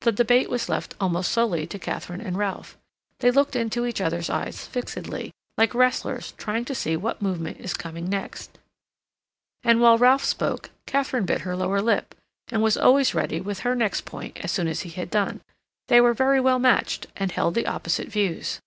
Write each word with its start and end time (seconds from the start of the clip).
The 0.00 0.10
debate 0.10 0.50
was 0.50 0.68
left 0.68 0.96
almost 1.00 1.30
solely 1.30 1.64
to 1.68 1.78
Katharine 1.78 2.20
and 2.20 2.36
Ralph. 2.36 2.76
They 3.20 3.30
looked 3.30 3.54
into 3.54 3.86
each 3.86 4.00
other's 4.00 4.28
eyes 4.28 4.66
fixedly, 4.66 5.30
like 5.56 5.76
wrestlers 5.76 6.32
trying 6.32 6.64
to 6.64 6.74
see 6.74 6.96
what 6.96 7.22
movement 7.22 7.60
is 7.60 7.74
coming 7.74 8.08
next, 8.10 8.58
and 9.62 9.80
while 9.80 9.96
Ralph 9.96 10.24
spoke, 10.24 10.70
Katharine 10.86 11.24
bit 11.24 11.42
her 11.42 11.54
lower 11.54 11.80
lip, 11.80 12.16
and 12.50 12.64
was 12.64 12.76
always 12.76 13.14
ready 13.14 13.40
with 13.40 13.60
her 13.60 13.76
next 13.76 14.00
point 14.04 14.38
as 14.40 14.50
soon 14.50 14.66
as 14.66 14.80
he 14.80 14.90
had 14.90 15.08
done. 15.08 15.40
They 15.86 16.00
were 16.00 16.14
very 16.14 16.40
well 16.40 16.58
matched, 16.58 17.06
and 17.14 17.30
held 17.30 17.54
the 17.54 17.68
opposite 17.68 18.08
views. 18.08 18.58